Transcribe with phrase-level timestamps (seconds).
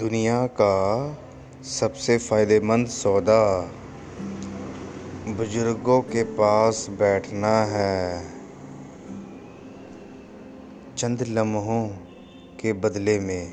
[0.00, 0.74] दुनिया का
[1.64, 3.70] सबसे फ़ायदेमंद सौदा
[5.26, 8.26] बुज़ुर्गों के पास बैठना है।
[10.96, 11.88] चंद लम्हों
[12.60, 13.52] के बदले में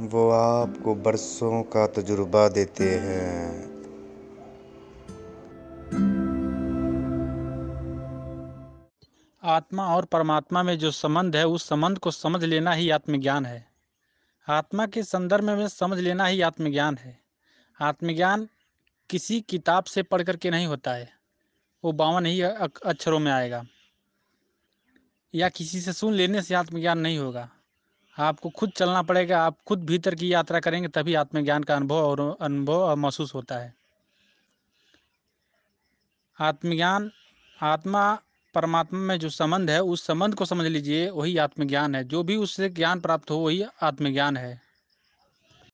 [0.00, 3.70] वो आपको बरसों का तजुर्बा देते हैं।
[9.42, 13.69] आत्मा और परमात्मा में जो संबंध है, उस संबंध को समझ लेना ही आत्मज्ञान है।
[14.48, 17.20] आत्मा के संदर्भ में समझ लेना ही आत्मज्ञान है।
[17.80, 18.48] आत्मज्ञान
[19.10, 21.12] किसी किताब से पढ़ करके नहीं होता है।
[21.84, 23.64] वो बावन ही अक्षरों में आएगा।
[25.34, 27.50] या किसी से सुन लेने से आत्मज्ञान नहीं होगा।
[28.18, 32.36] आपको खुद चलना पड़ेगा, आप खुद भीतर की यात्रा करेंगे, तभी आत्मज्ञान का अनुभव और
[32.40, 33.74] अनुभव महसूस होता है।
[36.40, 37.10] आत्मज्ञान,
[37.62, 38.22] आत्मा
[38.54, 42.36] परमात्मा में जो संबंध है, उस संबंध को समझ लीजिए, वही आत्मज्ञान है। जो भी
[42.36, 44.60] उससे ज्ञान प्राप्त हो, वही आत्मज्ञान है।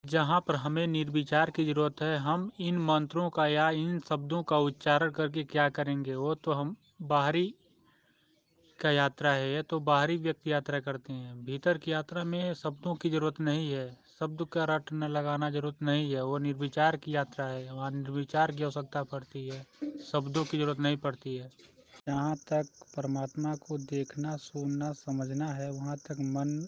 [0.07, 4.59] जहाँ पर हमें निर्विचार की ज़रूरत है, हम इन मंत्रों का या इन शब्दों का
[4.59, 6.15] उच्चारण करके क्या करेंगे?
[6.15, 7.55] वो तो हम बाहरी
[8.79, 12.95] का यात्रा है, ये तो बाहरी व्यक्ति यात्रा करते हैं। भीतर की यात्रा में शब्दों
[12.95, 17.15] की ज़रूरत नहीं है, शब्द का रट न लगाना ज़रूरत नहीं है, वो निर्विचार की
[17.15, 19.67] यात्रा है। वहाँ निर्विचार की आवश्यकता पड़ती है,
[20.13, 21.51] शब्दों की ज़रूरत नहीं पड़ती है।
[22.07, 26.67] जहाँ तक परमात्मा को देखना, सुनना, समझना है, वहाँ तक मन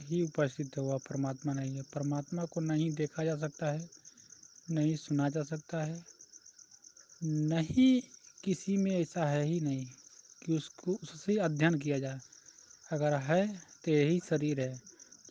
[0.00, 3.88] ही उपस्थित हुआ परमात्मा नहीं है। परमात्मा को नहीं देखा जा सकता है,
[4.70, 6.02] नहीं सुना जा सकता है,
[7.24, 8.00] नहीं
[8.44, 9.86] किसी में ऐसा है ही नहीं
[10.42, 12.20] कि उसको, उससे अध्ययन किया जाए।
[12.92, 13.46] अगर है
[13.84, 14.80] तो यही शरीर है,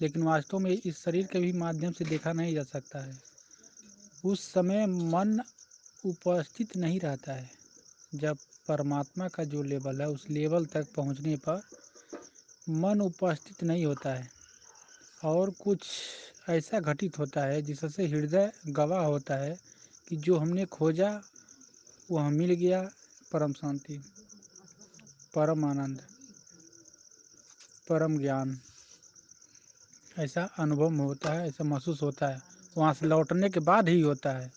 [0.02, 3.17] लेकिन वास्तव में इस शरीर के भी माध्यम से देखा नहीं जा सकता है।
[4.25, 5.39] उस समय मन
[6.05, 7.50] उपस्थित नहीं रहता है।
[8.16, 8.38] जब
[8.69, 11.61] परमात्मा का जो लेवल है, उस लेवल तक पहुँचने पर
[12.69, 14.31] मन उपस्थित नहीं होता है।
[15.23, 15.79] और कुछ
[16.49, 19.59] ऐसा घटित होता है, जिससे हृदय गवाह होता है
[20.08, 21.21] कि जो हमने खोजा,
[22.11, 22.89] वह मिल गया
[23.31, 23.97] परम शांति,
[25.35, 26.02] परम आनंद,
[27.89, 28.59] परम ज्ञान।
[30.19, 32.41] ऐसा अनुभव होता है, ऐसा महसूस होता है।
[32.77, 34.52] वहाँ से लौटने के बाद ही होता है।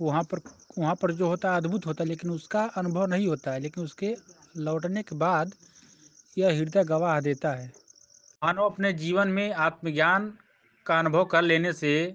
[0.00, 0.38] वहाँ पर
[0.78, 3.84] वहाँ पर जो होता है, अद्भुत होता है, लेकिन उसका अनुभव नहीं होता है। लेकिन
[3.84, 4.14] उसके
[4.56, 5.54] लौटने के बाद
[6.38, 7.72] यह हृदय गवाह देता है।
[8.42, 10.32] मानव अपने जीवन में आत्मज्ञान
[10.86, 12.14] का अनुभव कर लेने से,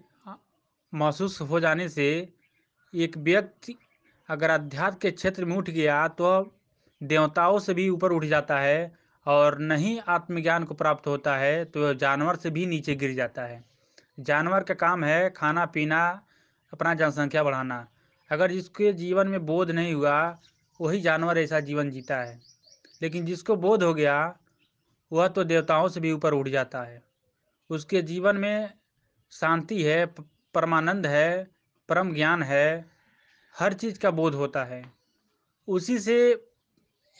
[0.93, 2.07] महसूस हो जाने से,
[2.93, 3.75] एक व्यक्ति
[4.29, 6.27] अगर अध्यात्म के क्षेत्र में उठ गया तो
[7.01, 8.93] देवताओं से भी ऊपर उठ जाता है
[9.25, 13.63] और नहीं आत्मज्ञान को प्राप्त होता है तो जानवर से भी नीचे गिर जाता है।
[14.19, 16.21] जानवर का काम है खाना पीना,
[16.73, 17.87] अपना जनसंख्या बढ़ाना।
[18.33, 20.39] अगर जिसके जीवन में बोध नहीं हुआ,
[20.81, 22.41] वही जानवर ऐसा जीवन जीता है।
[23.01, 24.37] लेकिन जिसको बोध हो गया,
[25.11, 27.03] वह तो देवताओं से भी ऊपर उठ जाता है।
[27.69, 28.73] उसके जीवन में
[29.31, 30.05] शांति है
[30.53, 31.47] परमानंद है,
[31.89, 32.85] परम ज्ञान है,
[33.59, 34.93] हर चीज़ का बोध होता है।
[35.67, 36.47] उसी से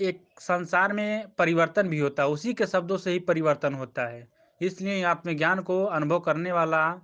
[0.02, 4.28] एक संसार में परिवर्तन भी होता है उसी के शब्दों से ही परिवर्तन होता है।
[4.62, 7.00] इसलिए आत्मज्ञान को अनुभव करने वाला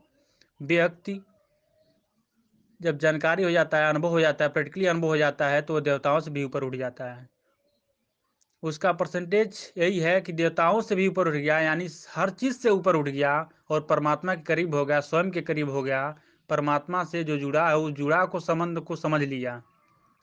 [0.62, 1.22] व्यक्ति
[2.82, 5.74] जब जानकारी हो जाता है, अनुभव हो जाता है, प्रैक्टिकली अनुभव हो जाता है तो
[5.74, 7.30] वो देवताओं से भी ऊपर उठ जाता है।
[8.64, 12.70] उसका परसेंटेज यही है कि देवताओं से भी ऊपर उठ गया, यानी हर चीज़ से
[12.70, 16.18] ऊपर उठ गया और परमात्मा के करीब हो गया, स्वयं के करीब हो गया,
[16.50, 19.64] परमात्मा से जो जुड़ा है, उस जुड़ा को संबंध को समझ लिया।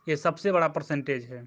[0.08, 1.42] ये सबसे बड़ा परसेंटेज है।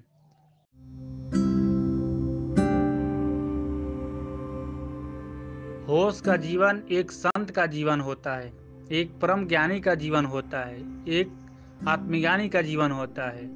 [5.86, 8.59] होश का जीवन एक संत का जीवन होता है।
[8.92, 11.32] एक परम ज्ञानी का जीवन होता है, एक
[11.88, 13.46] आत्मज्ञानी का जीवन होता है।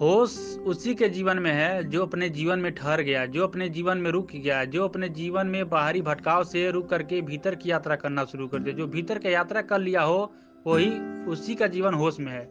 [0.00, 3.98] होश उसी के जीवन में है जो अपने जीवन में ठहर गया, जो अपने जीवन
[3.98, 7.96] में रुक गया, जो अपने जीवन में बाहरी भटकाव से रुक करके भीतर की यात्रा
[7.96, 10.32] करना शुरू कर दिया। जो भीतर का यात्रा कर लिया हो,
[10.66, 10.90] वही
[11.24, 12.48] उसी का जीवन होश में है।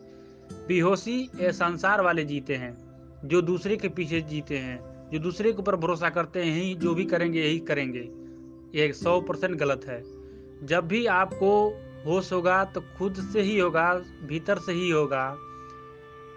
[0.67, 2.77] बेहोशी ये संसार वाले जीते हैं,
[3.25, 7.05] जो दूसरे के पीछे जीते हैं, जो दूसरे के ऊपर भरोसा करते हैं जो भी
[7.05, 8.09] करेंगे, यही करेंगे।
[8.79, 10.18] ये सौ परसेंट गलत है।
[10.63, 15.37] जब भी आपको होश होगा तो खुद से ही होगा, भीतर से ही होगा।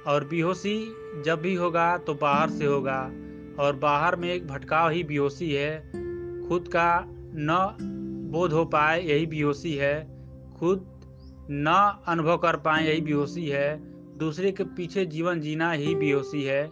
[0.07, 3.13] और बेहोशी जब भी होगा तो बाहर से होगा।
[3.59, 5.81] और बाहर में एक भटकाव ही बेहोशी है।
[6.49, 7.77] खुद का न
[8.33, 10.05] बोध हो पाए यही बेहोशी है।
[10.59, 11.01] खुद
[11.51, 13.81] न अनुभव कर पाए यही बेहोशी है।
[14.19, 16.67] दूसरे के पीछे जीवन जीना ही बेहोशी है।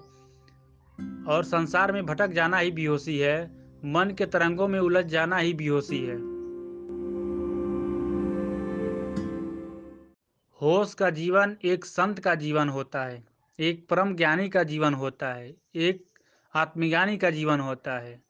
[1.29, 3.51] और संसार में भटक जाना ही बेहोशी है।
[3.85, 6.30] मन के तरंगों में उलझ जाना ही बेहोशी है।
[10.63, 13.25] होश का जीवन एक संत का जीवन होता है,
[13.59, 16.05] एक परम ज्ञानी का जीवन होता है, एक
[16.55, 18.23] आत्मज्ञानी का जीवन होता है।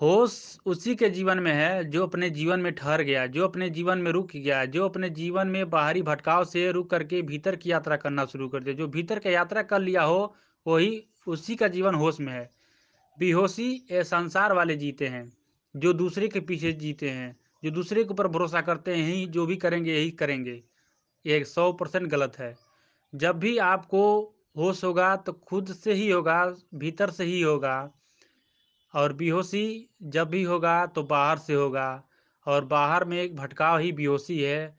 [0.00, 3.98] होश उसी के जीवन में है जो अपने जीवन में ठहर गया, जो अपने जीवन
[3.98, 7.96] में रुक गया, जो अपने जीवन में बाहरी भटकाव से रुक करके भीतर की यात्रा
[7.96, 10.34] करना शुरू कर दिया। जो भीतर की यात्रा कर लिया हो,
[10.66, 12.50] वही उसी का जीवन होश में है।
[13.18, 15.32] बेहोशी ये संसार वाले जीते हैं,
[15.76, 19.46] जो दूसरे के पीछे जीते हैं, जो दूसरे के ऊपर भरोसा करते हैं ही जो
[19.46, 20.62] भी करेंगे, यही करेंगे।
[21.26, 22.56] ये सौ परसेंट गलत है।
[23.14, 27.90] जब भी आपको होश होगा तो खुद से ही होगा, भीतर से ही होगा।
[28.94, 32.04] और बेहोशी जब भी होगा तो बाहर से होगा।
[32.46, 34.78] और बाहर में एक भटकाव ही बेहोशी है।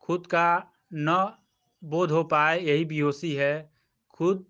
[0.00, 1.36] खुद का न
[1.84, 3.72] बोध हो पाए, यही बेहोशी है।
[4.10, 4.46] खुद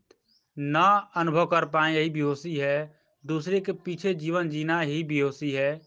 [0.59, 5.81] न अनुभव कर पाए, यही बेहोशी है। दूसरे के पीछे जीवन जीना ही बेहोशी है।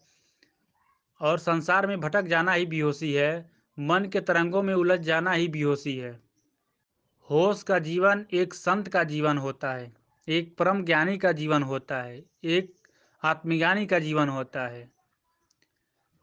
[1.20, 5.48] और संसार में भटक जाना ही बेहोशी है। मन के तरंगों में उलझ जाना ही
[5.48, 6.20] बेहोशी है।
[7.30, 9.92] होश का जीवन एक संत का जीवन होता है,
[10.28, 12.74] एक परम ज्ञानी का जीवन होता है, एक
[13.22, 14.88] आत्मज्ञानी का जीवन होता है।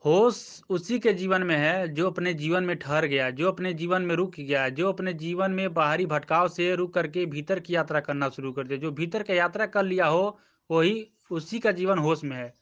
[0.05, 4.01] होश उसी के जीवन में है जो अपने जीवन में ठहर गया, जो अपने जीवन
[4.01, 7.99] में रुक गया, जो अपने जीवन में बाहरी भटकाव से रुक करके भीतर की यात्रा
[7.99, 10.39] करना शुरू कर दिया। जो भीतर का यात्रा कर लिया हो,
[10.71, 12.53] वही उसी का जीवन होश में है।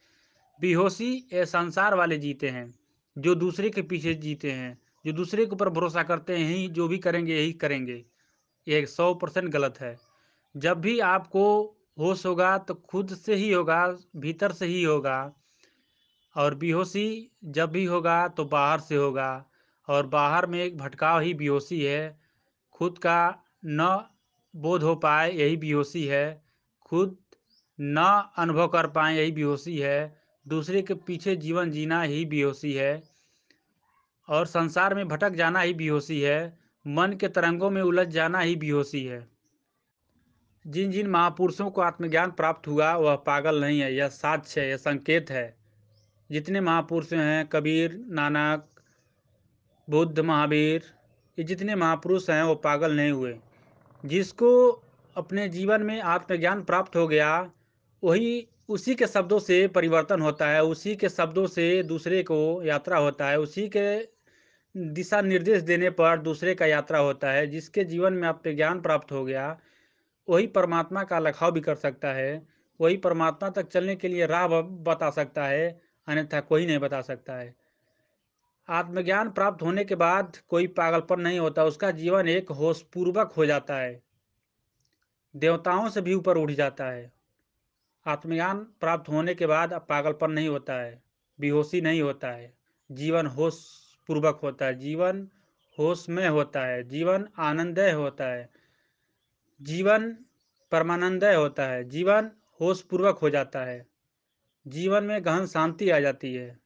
[0.62, 2.81] बेहोशी संसार वाले जीते हैं।
[3.18, 6.88] जो दूसरे के पीछे जीते हैं, जो दूसरे के ऊपर भरोसा करते हैं ही जो
[6.88, 8.06] भी करेंगे, यही करेंगे।
[8.68, 10.00] ये सौ परसेंट गलत है।
[10.58, 15.34] जब भी आपको होश होगा तो खुद से ही होगा, भीतर से ही होगा।
[16.36, 19.46] और बेहोशी जब भी होगा तो बाहर से होगा।
[19.88, 22.22] और बाहर में एक भटकाव ही बेहोशी है।
[22.72, 24.10] खुद का न
[24.56, 26.46] बोध हो पाए, यही बेहोशी है।
[26.82, 27.18] खुद
[27.82, 33.04] न अनुभव कर पाए, यही बेहोशी है। दूसरे के पीछे जीवन जीना ही बेहोशी है
[34.30, 36.58] और संसार में भटक जाना ही बेहोशी है।
[36.88, 39.28] मन के तरंगों में उलझ जाना ही बेहोशी है।
[40.68, 44.78] जिन जिन महापुरुषों को आत्मज्ञान प्राप्त हुआ, वह पागल नहीं है। यह साक्ष्य है, यह
[44.78, 45.58] संकेत है।
[46.32, 48.68] जितने महापुरुष हैं, कबीर, नानक,
[49.90, 50.94] बुद्ध, महावीर,
[51.40, 53.40] ये जितने महापुरुष हैं, वो पागल नहीं हुए।
[54.06, 54.70] जिसको
[55.16, 57.52] अपने जीवन में आत्मज्ञान प्राप्त हो गया,
[58.04, 62.98] वही उसी के शब्दों से परिवर्तन होता है, उसी के शब्दों से दूसरे को यात्रा
[62.98, 64.10] होता है, उसी के
[64.78, 69.12] दिशा निर्देश देने पर दूसरे का यात्रा होता है, जिसके जीवन में आपके ज्ञान प्राप्त
[69.12, 69.60] हो गया,
[70.30, 72.48] वही परमात्मा का लखाव भी कर सकता है,
[72.80, 77.36] वही परमात्मा तक चलने के लिए राह बता सकता है, अन्यथा कोई नहीं बता सकता
[77.36, 77.56] है।
[78.70, 83.78] आत्मज्ञान प्राप्त होने के बाद कोई पागलपन नहीं होता, उसका जीवन एक होशपूर्वक हो जाता
[83.78, 84.02] है,
[85.36, 87.21] देवताओं से भी ऊपर उठ जाता है।
[88.06, 91.04] आत्मज्ञान प्राप्त होने के बाद अब पागलपन नहीं होता है,
[91.40, 92.54] बेहोशी नहीं होता है।
[92.92, 95.28] जीवन होश पूर्वक होता है, जीवन
[95.80, 98.50] होशमय होता है, जीवन आनंदय होता है,
[99.62, 100.18] जीवन
[100.72, 102.32] परमानंदय होता है, जीवन
[102.62, 103.88] होश पूर्वक हो जाता है,
[104.68, 106.60] जीवन में गहन शांति आ जाती है।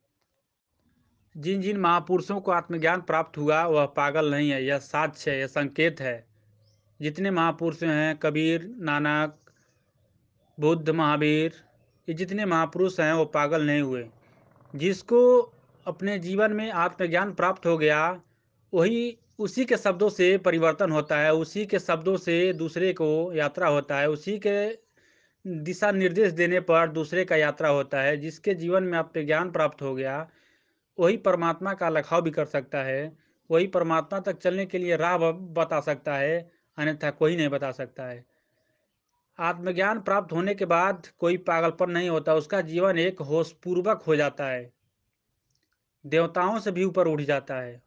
[1.37, 5.47] जिन जिन महापुरुषों को आत्मज्ञान प्राप्त हुआ, वह पागल नहीं है, यह साक्ष्य है, यह
[5.47, 6.27] संकेत है।
[7.01, 9.44] जितने महापुरुष हैं, कबीर, नानक
[10.59, 11.51] बुद्ध महावीर,
[12.09, 14.09] ये जितने महापुरुष हैं वो पागल नहीं हुए।
[14.75, 15.41] जिसको
[15.87, 18.21] अपने जीवन में आत्मज्ञान प्राप्त हो गया,
[18.73, 23.67] वही उसी के शब्दों से परिवर्तन होता है, उसी के शब्दों से दूसरे को यात्रा
[23.67, 24.77] होता है, उसी के
[25.47, 29.81] दिशा निर्देश देने पर दूसरे का यात्रा होता है। जिसके जीवन में आपके ज्ञान प्राप्त
[29.81, 30.29] हो गया,
[30.99, 33.17] वही परमात्मा का लखाव भी कर सकता है,
[33.51, 38.03] वही परमात्मा तक चलने के लिए राह बता सकता है, अन्यथा कोई नहीं बता सकता
[38.03, 38.34] है।
[39.39, 44.47] आत्मज्ञान प्राप्त होने के बाद कोई पागलपन नहीं होता, उसका जीवन एक होशपूर्वक हो जाता
[44.47, 44.73] है।
[46.05, 47.83] देवताओं से भी ऊपर उठ जाता है।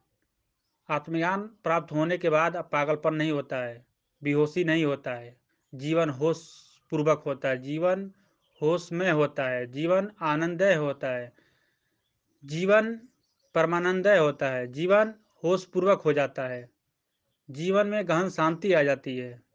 [0.91, 3.87] आत्मज्ञान प्राप्त होने के बाद पागलपन नहीं होता है,
[4.23, 5.37] बेहोशी नहीं होता है।
[5.75, 8.13] जीवन होश पूर्वक होता है, जीवन
[8.63, 11.33] होशमय होता है, जीवन आनंदय होता है,
[12.45, 13.01] जीवन
[13.55, 15.15] परमानंदय होता है, जीवन
[15.45, 16.71] होश पूर्वक हो जाता है।
[17.51, 19.48] जीवन में गहन शांति आ जाती है।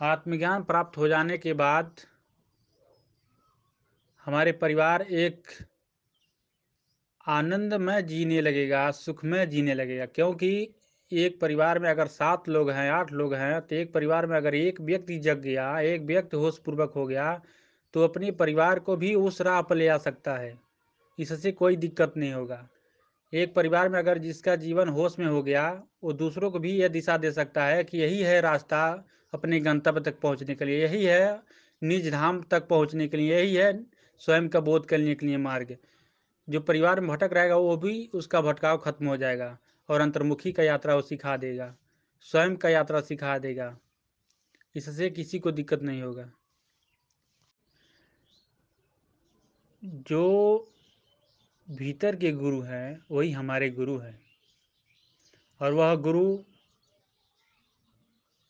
[0.00, 2.00] आत्मज्ञान प्राप्त हो जाने के बाद
[4.24, 5.48] हमारे परिवार एक
[7.26, 10.74] आनंद में जीने लगेगा सुख में जीने लगेगा। क्योंकि
[11.12, 14.54] एक परिवार में अगर सात लोग हैं, आठ लोग हैं तो एक परिवार में अगर
[14.54, 17.40] एक व्यक्ति जग गया, एक व्यक्ति होशपूर्वक हो गया
[17.94, 20.58] तो अपने परिवार को भी उस राह पर ले आ सकता है।
[21.18, 22.68] इससे कोई दिक्कत नहीं होगा।
[23.32, 26.88] एक परिवार में अगर जिसका जीवन होश में हो गया, वो दूसरों को भी यह
[26.88, 31.04] दिशा दे सकता है कि यही है रास्ता अपने गंतव्य तक पहुँचने के लिए। यही
[31.04, 31.42] है,
[31.82, 33.86] निज धाम तक पहुँचने के लिए। यही है,
[34.18, 35.76] स्वयं का बोध करने के लिए मार्ग।
[36.48, 39.58] जो परिवार में भटक रहेगा, वो भी उसका भटकाव खत्म हो जाएगा
[39.88, 41.76] और अंतर्मुखी का यात्रा वो सिखा देगा।
[42.20, 43.78] स्वयं का यात्रा सिखा देगा।
[44.76, 46.32] इससे किसी को दिक्कत नहीं होगा।
[49.84, 50.58] जो
[51.70, 54.20] भीतर के गुरु हैं, वही हमारे गुरु हैं।
[55.60, 56.38] और वह गुरु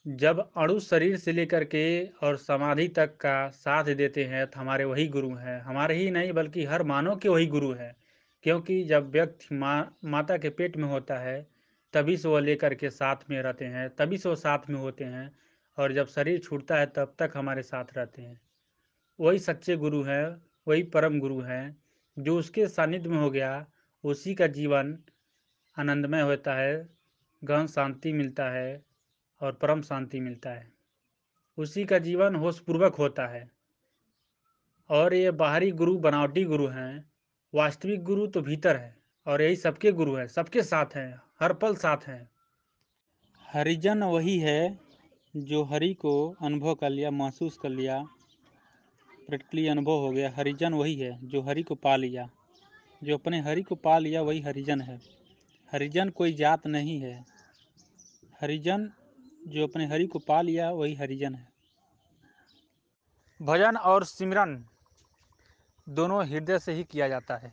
[0.07, 4.85] जब अणु शरीर से लेकर के और समाधि तक का साथ देते हैं तो हमारे
[4.85, 7.97] वही गुरु हैं। हमारे ही नहीं, बल्कि हर मानव के वही गुरु हैं।
[8.43, 11.47] क्योंकि जब व्यक्ति मा, माता के पेट में होता है,
[11.93, 15.05] तभी से वो लेकर के साथ में रहते हैं, तभी से वो साथ में होते
[15.05, 15.39] हैं,
[15.79, 18.41] और जब शरीर छूटता है, तब तक हमारे साथ रहते हैं।
[19.21, 21.77] वही सच्चे गुरु हैं, वही परम गुरु हैं,
[22.19, 23.67] जो उसके सानिध्य में हो गया,
[24.05, 24.99] उसी का जीवन
[25.79, 26.89] आनंदमय होता है,
[27.45, 28.90] गहन शांति मिलता है
[29.41, 30.73] और परम शांति मिलता है।
[31.59, 33.51] उसी का जीवन होशपूर्वक होता है।
[34.91, 37.13] और ये बाहरी गुरु, बनावटी गुरु हैं।
[37.55, 41.75] वास्तविक गुरु तो भीतर है और यही सबके गुरु है, सबके साथ हैं, हर पल
[41.75, 42.31] साथ हैं।
[43.47, 44.79] हरिजन वही है
[45.37, 48.05] जो हरि को अनुभव कर लिया, महसूस कर लिया
[49.27, 52.31] प्रैक्टिकली अनुभव हो गया। हरिजन वही है जो हरि को पा लिया।
[53.03, 55.01] जो अपने हरि को पा लिया, वही हरिजन है।
[55.73, 57.25] हरिजन कोई जात नहीं है।
[58.41, 58.93] हरिजन
[59.49, 61.49] जो अपने हरि को पा लिया, वही हरिजन है।
[63.43, 64.65] भजन और सिमरन
[65.89, 67.53] दोनों हृदय से ही किया जाता है।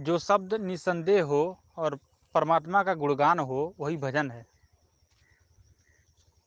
[0.00, 1.98] जो शब्द निसंदेह हो और
[2.34, 4.46] परमात्मा का गुणगान हो, वही भजन है।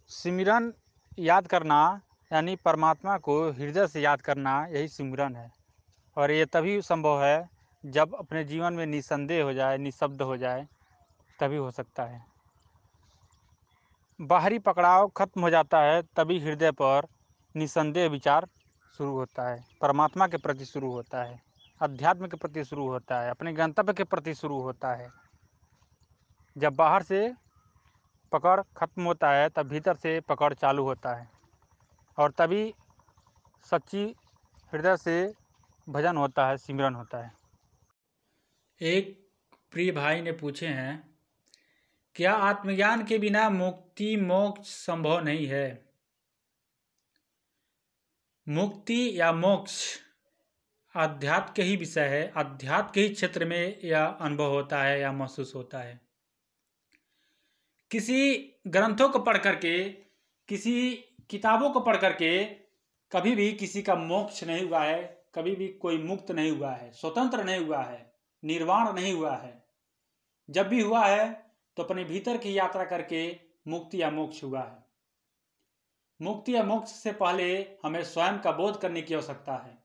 [0.07, 0.73] सिमरन
[1.19, 2.01] याद करना,
[2.33, 5.51] यानी परमात्मा को हृदय से याद करना, यही सिमरन है।
[6.17, 7.49] और ये तभी संभव है,
[7.85, 10.67] जब अपने जीवन में निसंदेह हो जाए, निशब्द हो जाए,
[11.39, 12.34] तभी हो सकता है।
[14.21, 17.07] बाहरी पकड़ाव खत्म हो जाता है, तभी हृदय पर
[17.55, 18.47] निसंदेह विचार
[18.97, 21.41] शुरू होता है। परमात्मा के प्रति शुरू होता है,
[21.81, 25.09] अध्यात्म के प्रति शुरू होता है, अपने गंतव्य के प्रति शुरू होता है।
[26.57, 27.33] जब बाहर से
[28.31, 31.27] पकड़ खत्म होता है, तब भीतर से पकड़ चालू होता है
[32.17, 32.73] और तभी
[33.65, 34.15] सच्ची
[34.73, 35.33] हृदय से
[35.89, 37.33] भजन होता है, सिमरन होता है।
[38.81, 39.29] एक
[39.71, 41.14] प्रिय भाई ने पूछे हैं
[42.15, 45.85] क्या आत्मज्ञान के बिना मुक्ति, मोक्ष संभव नहीं है?
[48.49, 49.99] मुक्ति या मोक्ष
[50.95, 55.11] अध्यात्म के ही विषय है। अध्यात्म के ही क्षेत्र में यह अनुभव होता है या
[55.11, 56.01] महसूस होता है।
[57.91, 59.89] किसी ग्रंथों को पढ़ करके,
[60.47, 60.95] किसी
[61.29, 62.45] किताबों को पढ़ करके
[63.11, 66.91] कभी भी किसी का मोक्ष नहीं हुआ है, कभी भी कोई मुक्त नहीं हुआ है,
[66.91, 69.65] स्वतंत्र नहीं हुआ है, निर्वाण नहीं हुआ है।
[70.49, 71.44] जब भी हुआ है
[71.77, 74.85] तो अपने भीतर की यात्रा करके मुक्ति या मोक्ष हुआ है।
[76.21, 79.77] मुक्ति या मोक्ष से पहले हमें स्वयं का बोध करने की आवश्यकता है।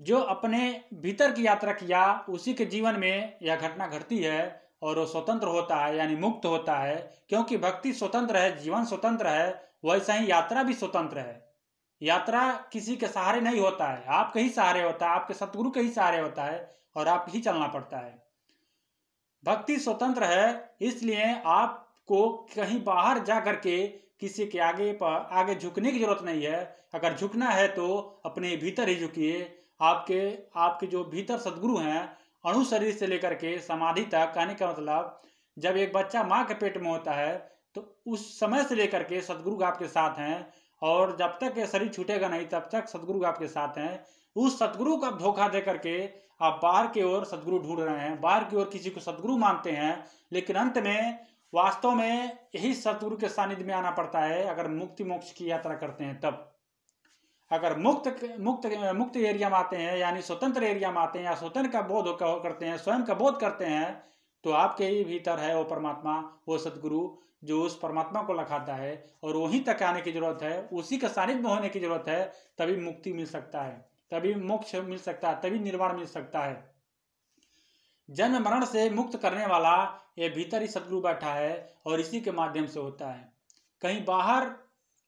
[0.00, 4.98] जो अपने भीतर की यात्रा किया, उसी के जीवन में यह घटना घटती है और
[4.98, 9.72] वो स्वतंत्र होता है, यानी मुक्त होता है, क्योंकि भक्ति स्वतंत्र है, जीवन स्वतंत्र है,
[9.84, 11.54] वैसा ही यात्रा भी स्वतंत्र है।
[12.02, 15.80] यात्रा किसी के सहारे नहीं होता है। आपके ही सहारे होता है, आपके सतगुरु के
[15.80, 18.23] ही सहारे होता है और आप ही चलना पड़ता है।
[19.44, 23.86] भक्ति स्वतंत्र है, इसलिए आपको कहीं बाहर जा करके
[24.20, 26.60] किसी के आगे पर आगे झुकने की ज़रूरत नहीं है।
[26.94, 27.86] अगर झुकना है तो
[28.26, 29.46] अपने भीतर ही झुकिए।
[29.80, 30.20] आपके
[30.56, 32.02] आपके जो भीतर सदगुरु हैं,
[32.44, 35.20] अणु शरीर से लेकर के समाधि तक, कहने का मतलब
[35.56, 37.32] जब एक बच्चा माँ के पेट में होता है
[37.74, 40.46] तो उस समय से लेकर के सदगुरु आपके साथ हैं,
[40.82, 44.04] और जब तक ये शरीर छूटेगा नहीं, तब तक सदगुरु आपके साथ हैं।
[44.36, 45.98] उस सदगुरु का धोखा दे करके
[46.40, 49.70] आप बाहर की ओर सदगुरु ढूंढ रहे हैं, बाहर की ओर किसी को सदगुरु मानते
[49.72, 51.18] हैं, लेकिन अंत में
[51.52, 55.74] वास्तव में यही सदगुरु के सानिध्य में आना पड़ता है, अगर मुक्ति मोक्ष की यात्रा
[55.76, 56.50] करते हैं तब।
[57.50, 58.06] अगर मुक्त
[58.40, 61.80] मुक्त मुक्त एरिया में आते हैं, यानी स्वतंत्र एरिया में आते हैं, या स्वतंत्र का
[61.82, 64.02] बोध करते हैं, स्वयं का बोध करते हैं
[64.44, 67.08] तो आपके ही भीतर है वो परमात्मा, वो सदगुरु,
[67.44, 68.92] जो उस परमात्मा को लखाता है,
[69.24, 72.24] और वहीं तक आने की ज़रूरत है, उसी का सानिध्य में होने की ज़रूरत है,
[72.58, 76.72] तभी मुक्ति मिल सकता है। तभी मोक्ष मिल सकता है, तभी निर्वाण मिल सकता है।
[78.08, 79.76] जन्म मरण से मुक्त करने वाला
[80.18, 83.32] ये भीतर ही सदगुरु बैठा है और इसी के माध्यम से होता है।
[83.82, 84.44] कहीं बाहर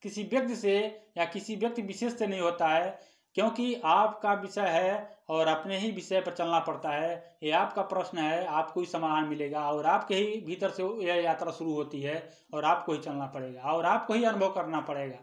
[0.05, 0.79] किसी व्यक्ति से
[1.19, 2.99] या किसी व्यक्ति विशेष से नहीं होता है,
[3.37, 8.19] क्योंकि आपका विषय है और अपने ही विषय पर चलना पड़ता है। ये आपका प्रश्न
[8.19, 12.19] है, आपको ही समाधान मिलेगा और आपके ही भीतर से यह यात्रा शुरू होती है
[12.55, 15.19] और आपको ही चलना पड़ेगा और आपको ही अनुभव करना पड़ेगा।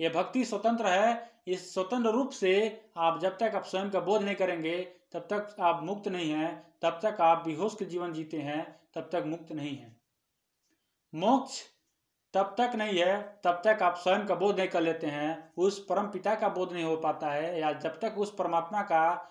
[0.00, 4.22] ये भक्ति स्वतंत्र है इस स्वतंत्र रूप से आप जब तक आप स्वयं का बोध
[4.22, 4.80] नहीं करेंगे,
[5.12, 9.08] तब तक आप मुक्त नहीं हैं, तब तक आप बेहोश के जीवन जीते हैं, तब
[9.12, 9.96] तक मुक्त नहीं है।
[11.14, 11.62] मोक्ष
[12.34, 15.86] तब तक नहीं है, तब तक आप स्वयं का बोध नहीं कर लेते हैं, उस
[15.86, 19.28] परम पिता का बोध नहीं हो पाता है, या जब तक उस परमात्मा का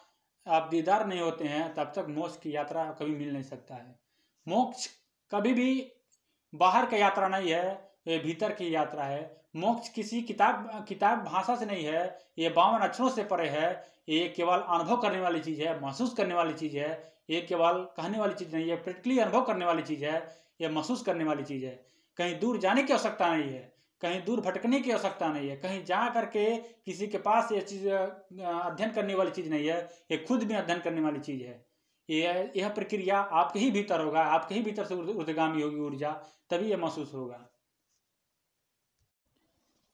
[0.48, 4.00] आप दीदार नहीं होते हैं, तब तक मोक्ष की यात्रा कभी मिल नहीं सकता है।
[4.48, 4.88] मोक्ष
[5.32, 5.92] कभी भी
[6.56, 11.66] बाहर का यात्रा नहीं है भीतर की यात्रा है। मोक्ष किसी किताब किताब भाषा से
[11.66, 15.82] नहीं है। ये बावन अक्षरों से परे है। ये केवल अनुभव करने वाली चीज़ है,
[15.82, 19.66] महसूस करने वाली चीज़ है। ये केवल कहने वाली चीज़ नहीं है प्रैक्टिकली अनुभव करने
[19.66, 21.86] वाली चीज़ है। ये महसूस करने वाली चीज़ है।
[22.18, 25.86] कहीं दूर जाने की आवश्यकता नहीं है। कहीं दूर भटकने की आवश्यकता नहीं है। कहीं
[25.86, 30.44] जा करके किसी के पास ये चीज़, अध्ययन करने वाली चीज़ नहीं है। ये खुद
[30.44, 31.66] भी अध्ययन करने वाली चीज़ है।
[32.10, 36.12] यह यह प्रक्रिया आपके ही भीतर होगा। आपके ही भीतर से उर्दगामी होगी ऊर्जा।
[36.50, 37.48] तभी यह महसूस होगा।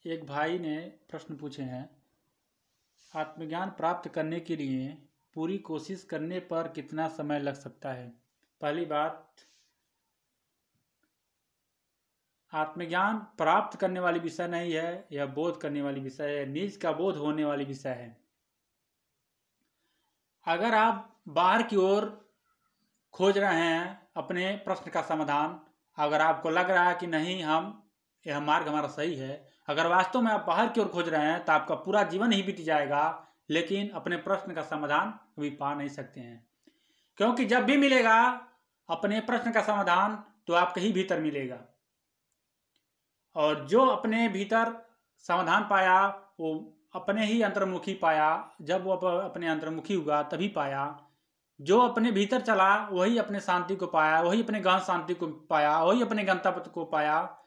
[0.08, 0.78] एक भाई ने
[1.10, 1.90] प्रश्न पूछे हैं,
[3.16, 4.88] आत्मज्ञान प्राप्त करने के लिए
[5.34, 8.10] पूरी कोशिश करने पर कितना समय लग सकता है?
[8.62, 9.34] पहली बात,
[12.54, 16.92] आत्मज्ञान प्राप्त करने वाली विषय नहीं है यह बोध करने वाली विषय है निज का
[16.92, 18.18] बोध होने वाली विषय है।
[20.46, 22.32] अगर आप बाहर की ओर
[23.14, 25.60] खोज रहे हैं अपने प्रश्न का समाधान,
[25.98, 27.90] अगर आपको लग रहा है कि नहीं, हम,
[28.28, 31.46] यह मार्ग हमारा सही है अगर वास्तव में आप बाहर की ओर खोज रहे हैं
[31.46, 35.90] तो आपका पूरा जीवन ही बीत जाएगा, लेकिन अपने प्रश्न का समाधान कभी पा नहीं
[35.90, 36.48] सकते हैं।
[37.18, 38.48] क्योंकि जब भी मिलेगा
[38.90, 41.58] अपने प्रश्न का समाधान तो आपके ही भीतर मिलेगा।
[43.36, 44.74] और जो अपने भीतर
[45.18, 46.08] समाधान पाया,
[46.40, 51.00] वो अपने ही अंतर्मुखी पाया, जब वो अपने अंतर्मुखी हुआ, तभी पाया।
[51.62, 55.84] जो अपने भीतर चला, वही अपने शांति को पाया, वही अपने गहन शांति को पाया,
[55.84, 57.38] वही अपने गंतव्य को पाया।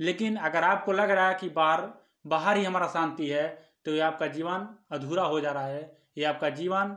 [0.00, 1.88] लेकिन अगर आपको लग रहा है कि बाहर
[2.24, 3.46] बाहर ही हमारा शांति है
[3.84, 6.96] तो ये आपका जीवन अधूरा हो जा रहा है, ये आपका जीवन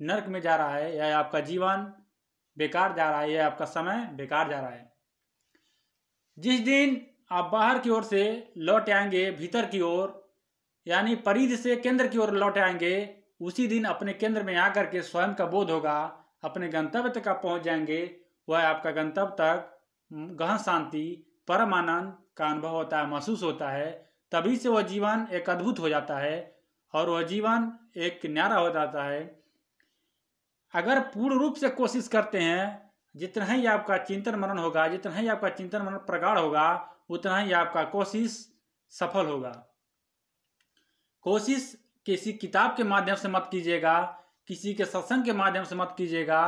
[0.00, 1.92] नरक में जा रहा है, या आपका जीवन
[2.56, 4.92] बेकार जा रहा है, या आपका समय बेकार जा रहा है।
[6.38, 10.32] जिस दिन आप बाहर की ओर से लौट आएँगे, भीतर की ओर,
[10.86, 15.02] यानी परिध से केंद्र की ओर लौट आएँगे, उसी दिन अपने केंद्र में आकर के
[15.02, 19.74] स्वयं का बोध होगा, अपने गंतव्य तक आप पहुँच जाएँगे, वह आपका गंतव्य तक
[20.12, 23.90] गहन शांति परम आनंद का अनुभव होता है, महसूस होता है,
[24.32, 26.56] तभी से वह जीवन एक अद्भुत हो जाता है
[26.94, 29.20] और वह जीवन एक न्यारा हो जाता है।
[30.74, 35.28] अगर पूर्ण रूप से कोशिश करते हैं, जितना ही आपका चिंतन मनन होगा, जितना ही
[35.28, 38.36] आपका चिंतन मनन प्रगाढ़ होगा, उतना ही आपका कोशिश
[38.92, 39.52] सफल होगा।
[41.22, 44.00] कोशिश किसी किताब के माध्यम से मत कीजिएगा,
[44.48, 46.42] किसी के सत्संग के माध्यम से मत कीजिएगा,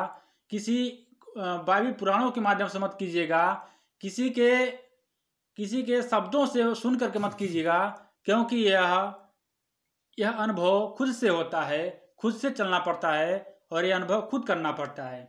[0.51, 1.07] किसी
[1.39, 3.69] बाइबल पुराणों के माध्यम से मत कीजिएगा,
[4.01, 4.51] किसी के
[5.59, 7.79] किसी के शब्दों से सुन करके मत कीजिएगा,
[8.25, 9.15] क्योंकि यह
[10.19, 14.47] यह अनुभव खुद से होता है, खुद से चलना पड़ता है और यह अनुभव खुद
[14.47, 15.29] करना पड़ता है।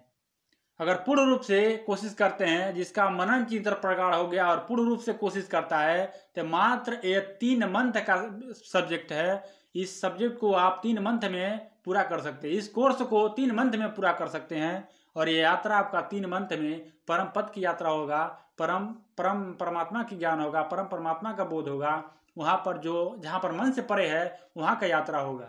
[0.79, 4.85] अगर पूर्ण रूप से कोशिश करते हैं, जिसका मनन चिंतन प्रगाढ़ हो गया और पूर्ण
[4.85, 6.05] रूप से कोशिश करता है
[6.35, 8.15] तो मात्र ये तीन मंथ का
[8.63, 9.43] सब्जेक्ट है।
[9.75, 13.51] इस सब्जेक्ट को आप तीन मंथ में पूरा कर सकते हैं। इस कोर्स को तीन
[13.51, 17.49] मंथ में पूरा कर सकते हैं। और ये यात्रा आपका तीन मंथ में परम पद
[17.49, 18.25] की यात्रा होगा,
[18.59, 23.39] परम परम परमात्मा की ज्ञान होगा, परम परमात्मा का बोध होगा, वहाँ पर जो, जहाँ
[23.39, 25.47] पर मन से परे है, वहाँ का यात्रा होगा।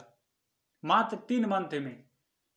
[0.85, 2.05] मात्र तीन मंथ में।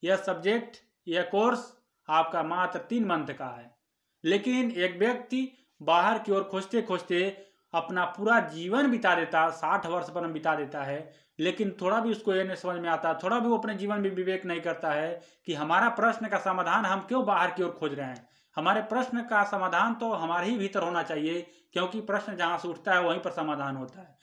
[0.04, 0.76] यह सब्जेक्ट,
[1.08, 1.76] यह कोर्स
[2.08, 3.76] आपका मात्र तीन मंथ का है।
[4.24, 10.08] लेकिन एक व्यक्ति बाहर की ओर खोजते खोजते अपना पूरा जीवन बिता देता, साठ वर्ष
[10.10, 13.48] पर बिता देता है, लेकिन थोड़ा भी उसको ये नहीं समझ में आता, थोड़ा भी
[13.48, 17.24] वो अपने जीवन में विवेक नहीं करता है कि हमारा प्रश्न का समाधान हम क्यों
[17.26, 21.02] बाहर की ओर खोज रहे हैं। हमारे प्रश्न का समाधान तो हमारे ही भीतर होना
[21.02, 21.40] चाहिए,
[21.72, 24.14] क्योंकि प्रश्न जहाँ से उठता है वहीं पर समाधान होता है।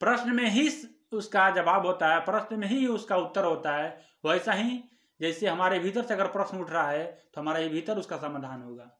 [0.00, 0.68] प्रश्न में ही
[1.12, 4.82] उसका जवाब होता है, प्रश्न में ही उसका उत्तर होता है, वैसा ही
[5.20, 8.90] जैसे हमारे भीतर से अगर प्रश्न उठ रहा है तो हमारे भीतर उसका समाधान होगा।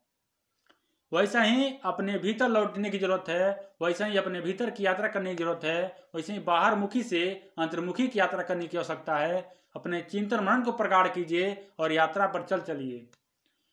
[1.13, 5.31] वैसा ही अपने भीतर लौटने की ज़रूरत है, वैसा ही अपने भीतर की यात्रा करने
[5.31, 5.83] की ज़रूरत है,
[6.15, 7.23] वैसे ही बाहर मुखी से
[7.59, 9.41] अंतर्मुखी की यात्रा करने की आवश्यकता है।
[9.77, 13.07] अपने चिंतन मनन को प्रगाढ़ कीजिए और यात्रा पर चल चलिए।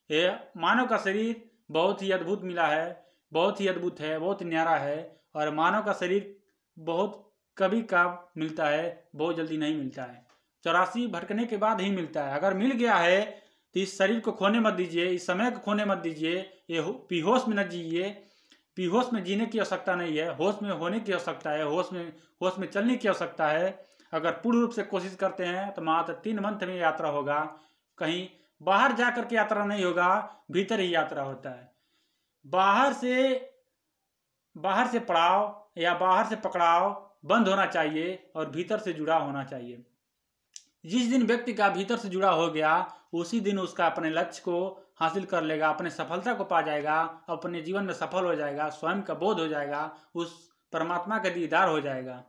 [0.10, 4.76] ये मानव का शरीर बहुत ही अद्भुत मिला है, बहुत ही अद्भुत है, बहुत न्यारा
[4.76, 6.36] है और मानव का शरीर
[6.78, 7.24] बहुत
[7.58, 10.26] कभी का मिलता है, बहुत जल्दी नहीं मिलता है।
[10.64, 13.47] चौरासी भटकने के बाद ही मिलता है। अगर मिल गया है
[13.78, 16.38] तो इस शरीर को खोने मत दीजिए, इस समय को खोने मत दीजिए।
[16.70, 18.10] ये पीहोश में न जीजिए
[18.78, 22.14] पीहोश में जीने की आवश्यकता नहीं है, होश में होने की आवश्यकता है, होश में
[22.42, 23.68] होश में चलने की आवश्यकता है।
[24.14, 27.40] अगर पूर्ण रूप से कोशिश करते हैं तो मात्र तीन मंथ में यात्रा होगा।
[27.98, 28.28] कहीं
[28.62, 30.10] बाहर जा करके यात्रा नहीं होगा,
[30.52, 31.72] भीतर ही यात्रा होता है।
[32.46, 33.52] बाहर से
[34.56, 36.90] बाहर से पड़ाव या बाहर से पकड़ाव
[37.26, 39.84] बंद होना चाहिए और भीतर से जुड़ा होना चाहिए।
[40.88, 44.84] जिस दिन व्यक्ति का भीतर से जुड़ा हो गया, उसी दिन उसका अपने लक्ष्य को
[45.00, 49.02] हासिल कर लेगा, अपने सफलता को पा जाएगा, अपने जीवन में सफल हो जाएगा, स्वयं
[49.02, 52.24] का बोध हो जाएगा, उस परमात्मा का दीदार हो जाएगा।